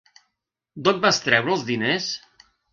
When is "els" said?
1.59-1.69